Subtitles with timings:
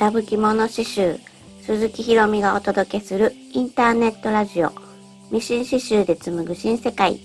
[0.00, 1.20] ラブ着物刺繍
[1.60, 4.72] 鈴木ひろみがお届けするインターネットラジオ
[5.30, 7.20] ミシン刺繍で紡ぐ新世界。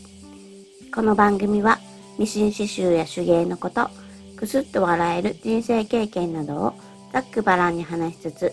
[0.94, 1.80] この番組は
[2.20, 3.90] ミシン刺繍や手芸のこと
[4.36, 6.74] くすっと笑える人生経験などを
[7.14, 8.52] ざっくばらんに話しつつ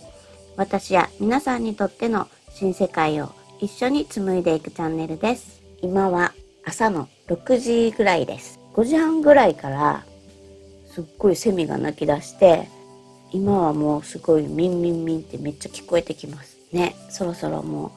[0.56, 5.60] 私や皆さんにとっての新世界を一緒に紡いでいくチャンネルです。
[5.82, 6.32] 今は
[6.64, 8.60] 朝の6時ぐらいです。
[8.74, 10.04] 5時半ぐらいから
[10.86, 12.68] すっごいセミが鳴き出して
[13.32, 16.94] 今はもうすごいミンミンミンってめっちゃ聞こえてきますね。
[17.08, 17.90] そろそろもう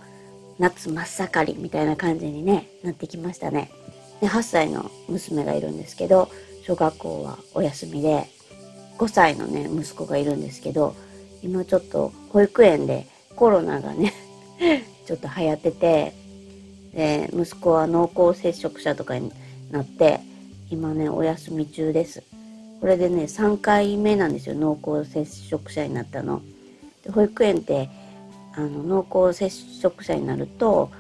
[0.60, 3.70] 夏真っ盛りみたいな感じにねなってきましたね。
[4.22, 6.30] で8歳の娘がいるんですけど
[6.64, 8.28] 小学校はお休みで
[8.98, 10.96] 5歳のね息子がいるんですけど
[11.44, 14.14] 今ちょっと保育園でコロナがね
[15.06, 16.14] ちょっと流行ってて
[16.94, 19.34] で息子は濃厚接触者とかに
[19.70, 20.22] なって
[20.72, 22.24] 今ねお休み中です。
[22.82, 26.42] これでね3回目なんですよ濃厚接触者になったの。
[27.04, 27.90] で保育園って
[28.54, 30.92] あの濃厚接触者になると、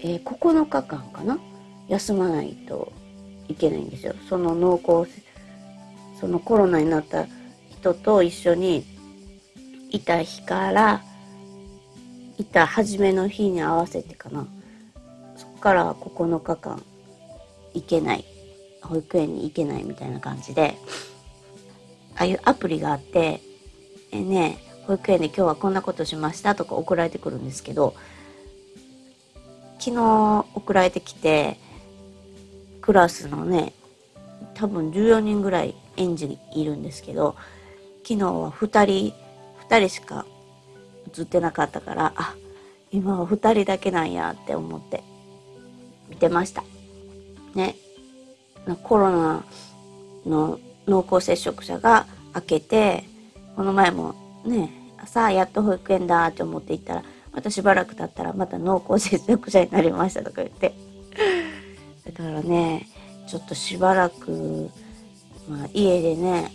[0.00, 1.38] えー、9日間かな？
[1.88, 2.92] 休まないと
[3.48, 4.14] いけないんですよ。
[4.28, 5.10] その濃厚
[6.20, 7.26] そのコロナになった
[7.70, 8.84] 人と一緒に
[9.90, 11.02] いた日から
[12.36, 14.46] いた初めの日に合わせてかな
[15.36, 16.82] そこから9日間
[17.74, 18.24] 行けない
[18.82, 20.76] 保育園に行けないみたいな感じで
[22.16, 23.40] ああいうアプリがあって
[24.10, 27.94] えね保育園で今日はこんなことしましたとか送られてくるんですけど
[29.78, 31.56] 昨日送られてきて
[32.80, 33.72] クラスのね
[34.54, 37.36] 多分14人ぐらい園児いるんですけど
[38.02, 39.14] 昨日は2人
[39.68, 40.26] 2人しか
[41.16, 42.34] 映ってなかったからあ
[42.90, 45.02] 今は2人だけなんやって思って
[46.08, 46.64] 見てました。
[47.54, 47.76] ね。
[48.82, 49.44] コロナ
[50.26, 53.04] の濃厚接触者が明けて
[53.56, 54.70] この前もね
[55.06, 60.74] さあやっと保育園だって思って行ったらまたしばらく経ったらまた濃厚接触者になりましたとか言って。
[62.04, 62.88] だからね
[63.26, 64.68] ちょっとしばらく、
[65.48, 66.52] まあ、家でね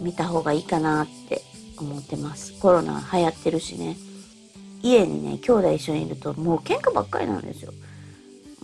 [0.00, 1.42] 見た方がいいかなって
[1.76, 2.54] 思ってます。
[2.60, 3.96] コロナ流行ってるしね。
[4.82, 7.72] 家にね兄弟一緒にいるともう喧嘩ばっかりなんですよ。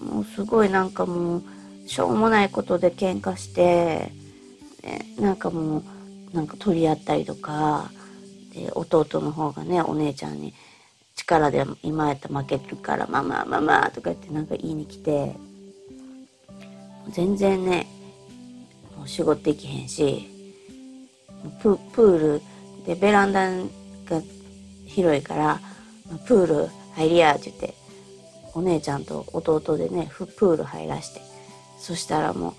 [0.01, 1.43] もうすごいなんかもう
[1.87, 4.11] しょうもないことで喧嘩して、
[4.83, 7.91] ね、なんかもうなんか取り合ったりとか
[8.53, 10.55] で弟の方がねお姉ちゃんに
[11.15, 15.35] 力で今やったら負けるから「ママママ」とか言ってなんか言いに来て
[17.11, 17.87] 全然ね
[18.97, 20.29] もう仕事できへんし
[21.61, 22.43] プール
[22.87, 24.23] でベランダが
[24.87, 25.61] 広いから
[26.27, 27.75] 「プール入りや」って言って
[28.55, 31.34] お姉ちゃんと弟でねプール入らして。
[31.85, 32.55] そしたらも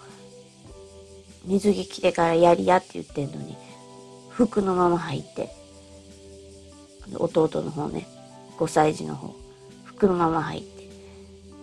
[1.47, 3.58] う水着着てからやりやって言ってんのに
[4.30, 5.50] 服のまま入って
[7.16, 8.06] 弟の方ね
[8.59, 9.36] 5歳児の方
[9.84, 10.88] 服のまま入って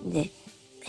[0.06, 0.30] で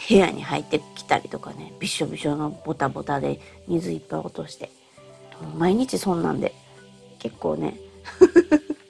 [0.10, 4.72] 部屋に入ってきたりとかねびしょびしょのボタボタで水いっぱい落として
[5.56, 6.56] 毎日そんなんで
[7.20, 7.78] 結構ね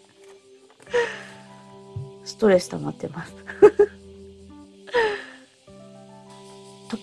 [2.23, 3.42] ストレス溜まってます。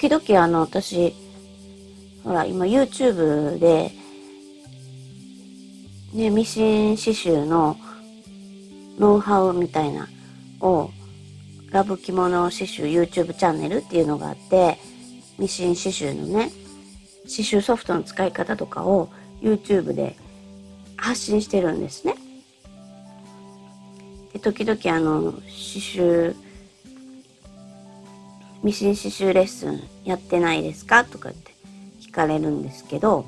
[0.01, 1.15] 時々あの私
[2.25, 3.93] ほら今 YouTube で
[6.15, 7.77] ねミシン刺繍の
[8.99, 10.09] ノウハウみたいな
[10.63, 10.91] を
[11.71, 14.79] ラブ着物刺繍 YouTube チャンネルっていうのがあって
[15.39, 16.51] ミシン刺繍のね
[17.25, 19.11] 刺繍ソフトの使い方とかを
[19.43, 20.17] YouTube で
[20.97, 22.15] 発信してるんですね。
[24.33, 26.35] で時々あの刺繍
[28.63, 31.05] ミシン刺繍レッスンやってないですか？
[31.05, 31.53] とかって
[32.01, 33.25] 聞かれるんですけど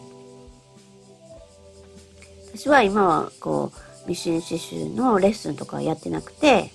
[2.54, 3.72] 私は今はこ
[4.06, 6.70] うミシン刺繍のレッスンとかやってなくて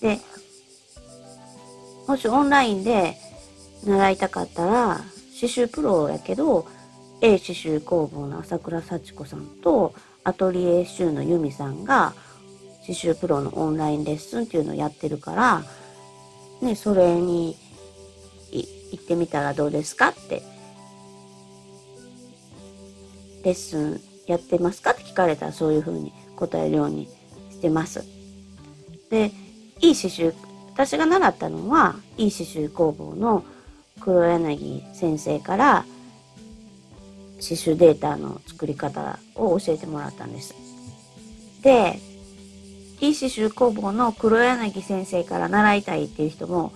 [0.00, 0.18] で
[2.06, 3.16] もしオンラインで
[3.84, 5.00] 習いたかったら
[5.40, 6.66] 刺繍プロやけど
[7.20, 9.94] A 刺繍工房の朝倉幸子さんと
[10.24, 12.12] アトリエシューの由美さんが
[12.80, 15.64] 刺繍プロのオンラインレッスンっていうのをやってるから
[16.62, 17.56] ね、それに
[18.52, 20.42] 行ってみたらどうですかって
[23.44, 27.08] レッスンやってますかって聞かれたらそういうふうに答えるように
[27.50, 28.04] してます。
[29.10, 29.32] で、
[29.80, 30.32] いい刺繍、
[30.72, 33.44] 私が習ったのは、いい刺繍工房の
[34.00, 35.84] 黒柳先生から
[37.40, 40.54] 刺繍データの作り方を教えてもらったんです。
[41.62, 41.98] で、
[43.02, 46.72] いい刺繍工房の黒柳先生から習いたいっていう人も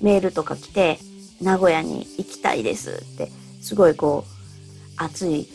[0.00, 0.98] メールとか来て、
[1.40, 3.30] 名古屋に行きたいですって、
[3.60, 4.34] すごいこう、
[4.96, 5.48] 熱い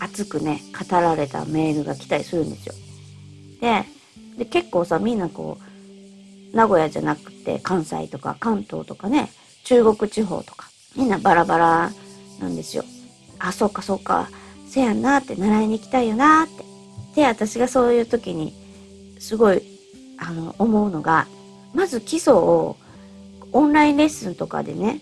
[0.00, 2.74] 熱くね語られたメールが来たりするんですよ。
[3.60, 3.84] で
[4.38, 5.58] で結構さみんなこ
[6.52, 9.30] う名古屋じゃなくて関西とか関東とかね
[9.64, 11.92] 中国地方とかみんなバラバラ
[12.40, 12.84] なんですよ。
[13.38, 14.28] あそうかそうか
[14.66, 16.64] せやんなって習いに行きたいよなって。
[17.14, 18.54] で私がそういう時に
[19.20, 19.62] すごい
[20.18, 21.28] あの思うのが
[21.72, 22.76] まず基礎を
[23.52, 25.00] オンラインレッスンとかでね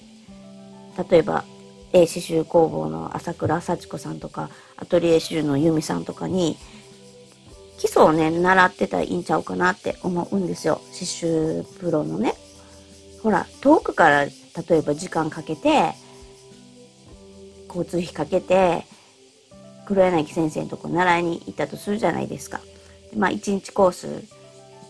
[1.10, 1.44] 例えば
[1.92, 6.56] え刺繍工房の朝倉幸子さんとかアトリエ刺繍の由美さんとかに
[7.78, 12.34] 基礎をね習ってたらいいんちゃうかなって思うんですよ刺繍プロのね。
[13.22, 14.32] ほら遠くから例
[14.78, 15.92] えば時間かけて
[17.68, 18.84] 交通費かけて
[19.86, 22.60] 黒柳先生のとこ習いに行ったとするじゃないですか。
[23.16, 24.24] まあ一日コース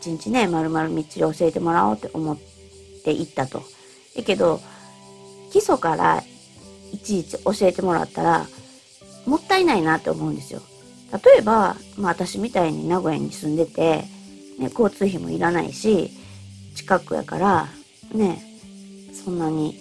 [0.01, 2.39] 一日ね丸々みっちり教えてもらおうって思っ
[3.05, 3.63] て行ったと。
[4.17, 4.61] だけど
[5.51, 6.23] 基礎から
[6.93, 8.47] いちいち教えてもらったら
[9.27, 10.63] もったいないなって思うんですよ。
[11.13, 14.05] 例えば、まあ私みたいに名古屋に住んでて、
[14.59, 16.11] ね、交通費もいらないし、
[16.75, 17.69] 近くやから、
[18.13, 18.43] ね、
[19.13, 19.81] そんなに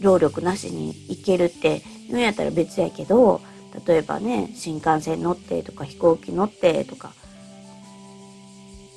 [0.00, 3.40] 労力なしに行けるって言うんやったら別やけど、
[3.86, 7.12] 例えばね、新幹線乗ってとか飛行機乗ってとか、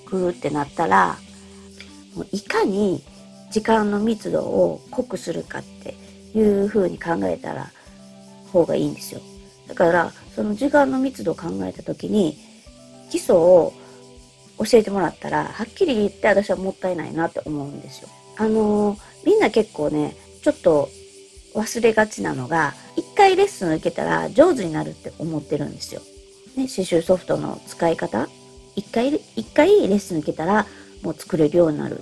[0.06, 1.18] 来るってなったら、
[2.16, 3.04] もういかに
[3.52, 5.96] 時間の密度を濃くするかって
[6.38, 7.72] いう風に考えたら
[8.52, 9.22] 方がいいんですよ。
[9.68, 12.38] だからその時間の密度を考えた時に
[13.10, 13.74] 基礎を
[14.58, 18.10] 教えてもらったらはっきり言って私はもったいないなって思うんですよ。
[18.38, 20.90] あのー、みんな結構ねちょっと
[21.54, 26.02] 忘れがちなのが一回レッスン受けたら上手になるって思ってるんですよ。
[26.56, 28.28] ね、刺繍ソフトの使い方？
[28.76, 30.66] 一回一回レッスン受けたら
[31.02, 32.02] もう作れるようになるっ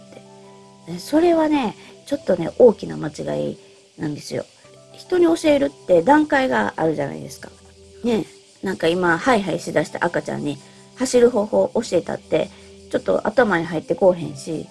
[0.88, 1.00] て。
[1.00, 1.76] それはね
[2.06, 3.58] ちょっとね大きな間違い
[3.98, 4.46] なんですよ。
[4.94, 7.50] 人に教えるって段階があるじゃないですか。
[8.04, 8.26] ね
[8.64, 10.58] なんか今ハイハイしだした赤ちゃんに
[10.98, 12.50] 走る方法を教えたって
[12.92, 14.68] ちょっと頭に入ってこうへんし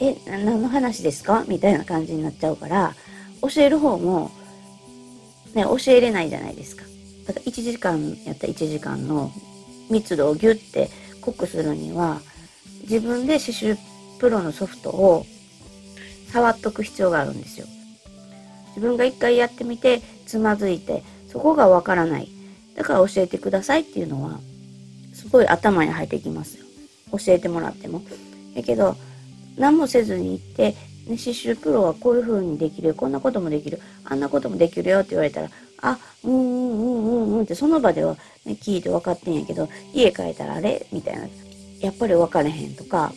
[0.00, 1.44] え何の話ですか？
[1.46, 2.94] みたいな感じになっちゃうから
[3.42, 4.30] 教える方も
[5.54, 6.84] ね教えれないじゃないですか。
[7.26, 9.30] だから1時間やったら1時間の
[9.90, 10.88] 密度をギュッて
[11.20, 12.20] 濃くするには
[12.82, 13.76] 自分で刺繍
[14.18, 15.26] プロのソフトを
[16.32, 17.66] 触っとく必要があるんですよ。
[18.68, 22.28] 自分が一回やってみてつまずいてそこがわからない
[22.74, 24.40] だから教えてくださいっていうのは
[25.14, 26.64] すごい頭に入ってきますよ
[27.12, 28.02] 教えてもらっても
[28.54, 28.96] やけど
[29.56, 30.74] 何もせずに行って
[31.06, 35.50] ね、刺繍プロはこういう風にできるよこんなこともできるあんなこともできるよって言われたら
[35.80, 41.26] あうんうんうんうんうんってその場では、ね、聞いて分かってんやけど家帰ったらあれみたいな
[41.80, 43.12] やっぱり分かれへんとか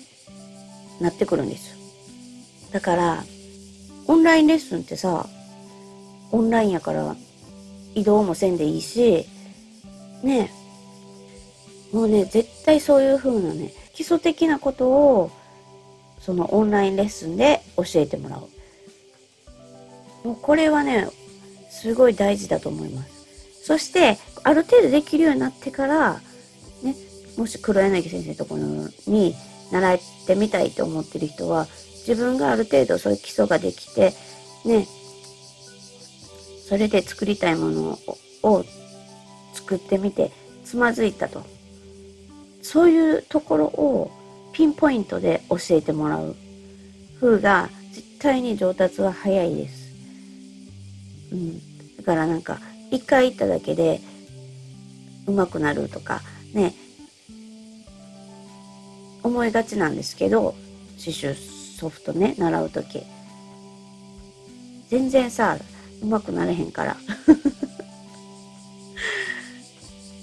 [0.99, 1.75] なってくるんですよ。
[2.71, 3.23] だから
[4.07, 5.27] オンラインレッスンってさ
[6.31, 7.15] オンラインやから
[7.93, 9.25] 移動もせんでいいし、
[10.23, 10.51] ね
[11.95, 15.31] もうね、絶対そういう風なね、基礎的なことを、
[16.19, 20.27] そのオンラインレッスンで教えてもらう。
[20.27, 21.07] もうこれはね、
[21.69, 23.63] すごい大事だと思います。
[23.63, 26.21] そして、ある程度できるようになってから、
[26.83, 26.95] ね、
[27.37, 28.61] もし黒柳先生のところ
[29.07, 29.35] に
[29.71, 31.67] 習ってみたいと思ってる人は、
[32.07, 34.13] 自分がある程度そういう基礎ができて、
[34.63, 34.87] ね、
[36.67, 37.99] それで作りたいもの
[38.43, 38.63] を
[39.53, 40.31] 作ってみて
[40.63, 41.43] つまずいたと
[42.61, 44.11] そういうところを
[44.51, 46.35] ピンポイントで教えてもらう
[47.19, 49.85] 風が絶対に上達は早いです。
[51.31, 51.59] うん、
[51.97, 52.59] だからなんか
[52.91, 54.01] 一回行っただけで
[55.27, 56.21] 上手くなるとか
[56.53, 56.73] ね。
[59.23, 60.53] 思いがちなんですけど
[60.99, 61.35] 刺繍
[61.79, 63.03] ソフトね習う時。
[64.89, 65.57] 全然さ
[66.01, 66.97] うまくなれへんから。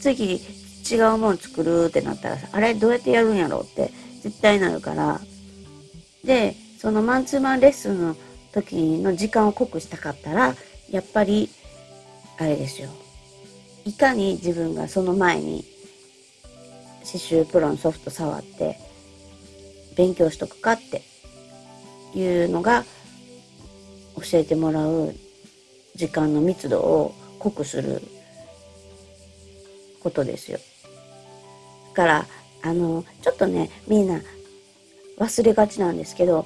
[0.01, 0.41] 次
[0.91, 5.21] 違うもん作るってなったらさあれどうやってやるんやろうって絶対なるから。
[6.25, 8.17] でそのマンツーマンレッスンの
[8.51, 10.57] 時の時間を濃くしたかったら
[10.91, 11.49] やっぱり
[12.41, 12.89] あれですよ
[13.85, 15.65] いかに自分がその前に
[17.05, 18.81] 刺繍プロのソフト触って
[19.97, 21.03] 勉強しとくかって
[22.19, 22.83] いうのが
[24.17, 25.15] 教えてもらう
[25.95, 28.03] 時間の密度を濃くする
[30.01, 30.59] ことですよ。
[31.91, 32.27] だから
[32.63, 34.21] あのちょっとねみんな
[35.19, 36.45] 忘れがちなんですけど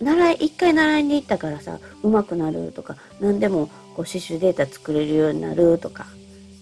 [0.00, 6.06] 習い一回習いに行ったからさ上手くなるとか何でもこう刺繍データ作れるようになるとか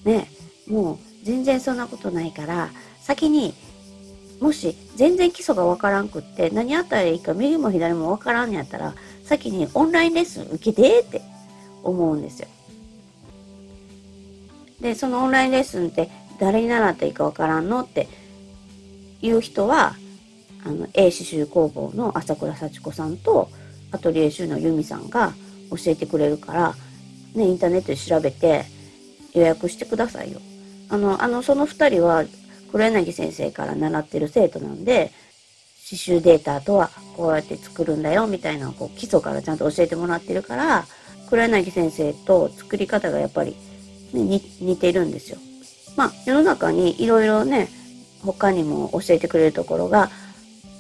[0.05, 0.29] ね
[0.67, 3.55] もう全然そんなことないから先に
[4.41, 11.23] もし全然基礎がわからんくって何やったらいいか右も左もわからんやったら先にオンラインレッスン受けてって
[11.83, 12.49] 思うんですよ。
[14.81, 18.09] で、そのオンラインレッスンって誰に習ったらいいかわからんのって
[19.23, 19.97] いう人は、
[20.67, 23.49] あの、A 刺繍工房の朝倉幸子さんと、
[23.93, 25.33] アトリエ州の由美さんが
[25.71, 26.75] 教えてくれるから、
[27.35, 28.65] ね、インターネットで調べて
[29.33, 30.41] 予約してくださいよ。
[30.89, 32.25] あの、あの、その二人は
[32.73, 35.13] 黒柳先生から習ってる生徒なんで、
[35.89, 40.85] 刺繍データとはこうやって作るんだよみたいなこう基礎からちゃんと教えてもらってるから
[41.31, 43.57] 黒柳先生と作り方がやっぱり、
[44.13, 45.39] ね、似てるんですよ。
[45.97, 47.69] まあ世の中にいろいろね
[48.21, 50.11] 他にも教えてくれるところが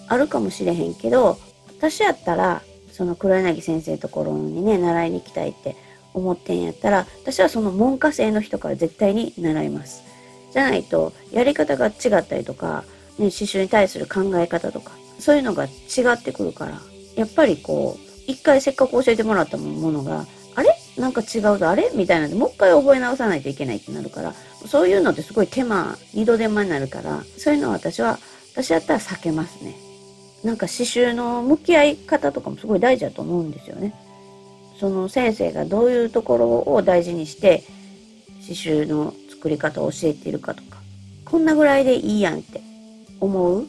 [0.08, 1.38] あるかもしれへんけど
[1.78, 5.76] 私やったらその黒柳先生のところにね習いに行きたいって
[6.14, 10.02] 思ってんやったら私はその文科生の人から絶対に習います。
[10.52, 12.84] じゃないとやり方が違ったりとか
[13.18, 15.68] ね、刺繍に対する考え方とか、そういうのが違
[16.12, 16.82] ってくるから、
[17.14, 20.68] やっぱりこう、一回せっかく教えてもらったものが、あれ？
[20.98, 21.90] なんか違うぞ、あれ？
[21.94, 24.34] みたいなんで、もう一回覚え直さないといけないってなるから、
[24.66, 28.18] そういうのってすごい手間、二度手間になるから、そういうのは私は、
[28.52, 29.75] 私やったら避けますね。
[30.46, 33.92] なんか刺繍の向き合い方とかもすごい大事だと思うんですよね。
[34.78, 37.64] その先生がどういうところを大事にして
[38.42, 40.78] 刺繍の作り方を教えているかとか、
[41.24, 42.60] こんなぐらいでいいやんって
[43.20, 43.66] 思う？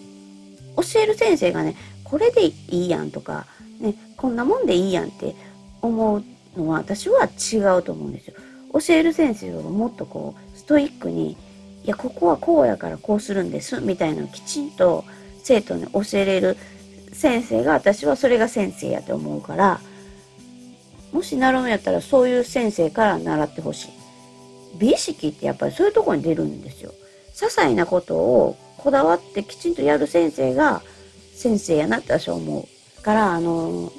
[0.78, 3.48] 教える先生がね、これでいいやんとか、
[3.80, 5.36] ね、こんなもんでいいやんって
[5.82, 6.24] 思う
[6.56, 8.36] のは私は違うと思うんですよ。
[8.74, 11.36] 教える先生はもっとこう、ストイックに、い
[11.86, 15.04] や、ここはこうやからこうするんです、みたいなのをきちんと
[15.48, 16.58] 生徒に教えれる
[17.14, 19.80] 先生が私はそれが先生やと思うから、
[21.14, 23.90] もし習うんやったらそういう先生から習ってほしい。
[24.78, 26.92] 美意識ってやっぱりそういうとこに出るんですよ。
[27.34, 30.82] 些細なことをこだわってきちんとやる先生が
[31.34, 32.68] 先生やなって私は思
[33.00, 33.02] う。
[33.02, 33.92] から、あの、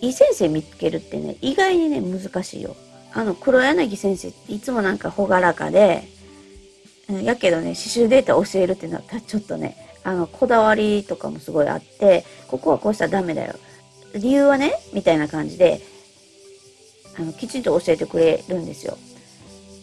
[0.00, 2.74] いい先生見つけるってね、意外にね、難しいよ。
[3.12, 6.08] あの、黒柳先生っていつもなんか朗らかで、
[7.08, 13.54] やけどね、刺繍データ教えるってなったらちょっとね、あの、こだわりとかもすごいあって、ここはこうしたらダメだよ。
[14.14, 15.80] 理由はね、みたいな感じで、
[17.18, 18.96] あの、きちんと教えてくれるんですよ。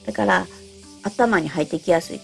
[0.05, 0.47] だから、
[1.03, 2.21] 頭に入ってきやすい。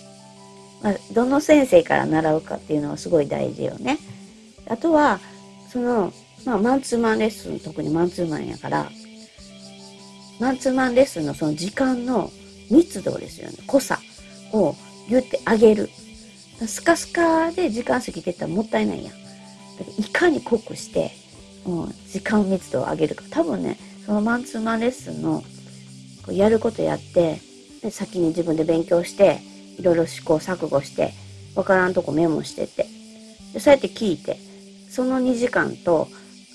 [0.82, 3.98] まあ、どの先生から習うかっていうのはすごい大事よね。
[4.70, 5.20] あとは、
[5.72, 6.14] その、
[6.46, 8.90] まあ、マンツーマンレッスン、特にマンツーマンやから、
[10.40, 12.32] マンツーマンレッスンのその時間の
[12.70, 13.58] 密度ですよね。
[13.66, 14.00] 濃さ
[14.54, 14.76] を
[15.10, 15.90] 言ってあげる。
[16.66, 19.14] スカスカで時間過ぎてったらもったいないやん。
[19.14, 19.20] か
[19.98, 21.12] いかに濃くして、
[21.66, 23.24] うん、時間密度を上げるか。
[23.30, 25.44] 多分ね、そのマンツーマンレッスンの
[26.26, 27.40] こうやることやって、
[27.82, 29.40] で先に自分で勉強して、
[29.78, 31.14] いろいろ試行錯誤して、
[31.56, 32.88] わからんとこメモしてて。
[33.54, 34.38] で、そうやって聞いて、
[34.90, 36.08] その2時間と、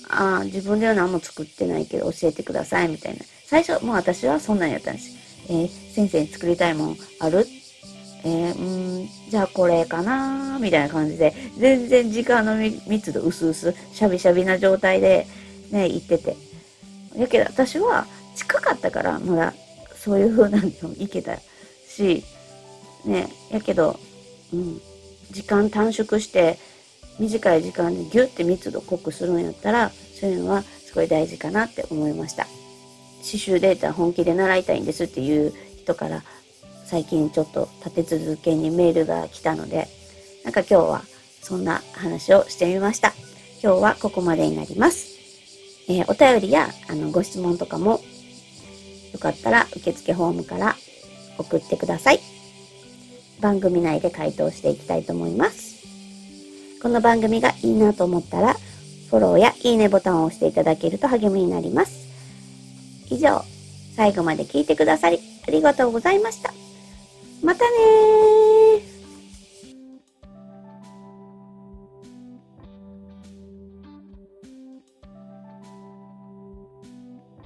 [0.09, 3.23] ああ、自分では何も作ってないけど教えてください、みたいな。
[3.45, 5.11] 最初、もう私はそんなんやったんです。
[5.49, 7.45] えー、先生に作りたいもんある？
[8.25, 12.55] えー、うん、じゃあこれかなみたいな感じで、全然時間の
[12.87, 15.27] 密度薄々、しゃびしゃびな状態で
[15.71, 16.37] ね、行ってて。
[17.17, 19.53] だけど私は近かったから、まだ
[19.95, 21.37] そういう風なの行けた
[21.87, 22.23] し、
[23.05, 23.99] ね、やけど、
[24.53, 24.81] うん、
[25.31, 26.57] 時間短縮して、
[27.19, 32.45] 短い時間でギュッて密度濃くするんやったら、そういうのはすごい大事かなって思いました。
[33.23, 36.23] 刺繍データ本気で習いたいんですっていう人から
[36.93, 39.87] 最近ちょっと立て続けにメールが来たので、
[40.43, 41.01] なんか今日は
[41.41, 43.13] そんな話をしてみました。
[43.63, 45.07] 今日はここまでになります。
[45.89, 47.99] えー、お便りやあのご質問とかも
[49.11, 50.75] よかったら受付フォームから
[51.39, 52.19] 送ってください。
[53.41, 55.87] 番組内で回答していきたいと思います。
[56.79, 58.53] この番組がいいなと思ったら、
[59.09, 62.07] フォローやいいねボタンを押していただけると励みになります。
[63.09, 63.41] 以上、
[63.95, 66.53] 最後まで聞いてくださりありがとうございました。
[67.43, 68.52] またね